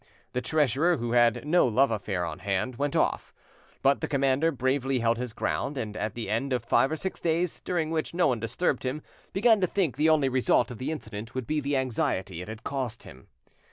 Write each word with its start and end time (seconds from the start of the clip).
The 0.33 0.41
treasurer, 0.41 0.97
who 0.97 1.11
had 1.11 1.45
no 1.47 1.67
love 1.67 1.91
affair 1.91 2.25
on 2.25 2.39
hand, 2.39 2.77
went 2.77 2.95
off; 2.95 3.31
but 3.83 4.01
the 4.01 4.07
commander 4.07 4.51
bravely 4.51 4.97
held 4.97 5.19
his 5.19 5.31
ground, 5.31 5.77
and 5.77 5.95
at 5.95 6.15
the 6.15 6.27
end 6.27 6.53
of 6.53 6.63
five 6.65 6.91
or 6.91 6.95
six 6.95 7.21
days, 7.21 7.59
during 7.59 7.91
which 7.91 8.11
no 8.11 8.25
one 8.25 8.39
disturbed 8.39 8.81
him, 8.81 9.03
began 9.31 9.61
to 9.61 9.67
think 9.67 9.97
the 9.97 10.09
only 10.09 10.27
result 10.27 10.71
of 10.71 10.79
the 10.79 10.89
incident 10.89 11.35
would 11.35 11.45
be 11.45 11.59
the 11.59 11.77
anxiety 11.77 12.41
it 12.41 12.47
had 12.47 12.63
caused 12.63 13.03
him. 13.03 13.27